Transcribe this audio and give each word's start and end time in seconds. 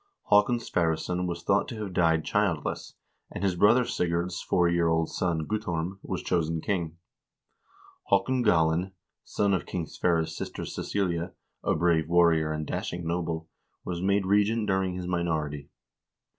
Haakon 0.31 0.57
Sverresson 0.57 1.27
was 1.27 1.43
thought 1.43 1.67
to 1.67 1.83
have 1.83 1.93
died 1.93 2.25
childless, 2.25 2.95
and 3.29 3.43
his 3.43 3.53
brother 3.55 3.85
Sigurd's 3.85 4.41
four 4.41 4.67
year 4.67 4.87
old 4.87 5.11
son, 5.11 5.45
Guttorm, 5.45 5.99
was 6.01 6.23
chosen 6.23 6.59
king. 6.59 6.97
Haa 8.07 8.23
kon 8.23 8.41
Galin, 8.41 8.93
son 9.23 9.53
of 9.53 9.67
King 9.67 9.85
Sverre's 9.85 10.35
sister 10.35 10.65
Cecilia, 10.65 11.33
a 11.63 11.75
brave 11.75 12.09
warrior 12.09 12.51
and 12.51 12.65
dashing 12.65 13.05
noble, 13.05 13.47
was 13.85 14.01
made 14.01 14.25
regent 14.25 14.65
during 14.65 14.95
his 14.95 15.05
minority. 15.05 15.69